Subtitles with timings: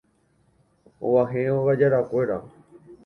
[1.03, 2.37] og̃uahẽ ogajarakuéra.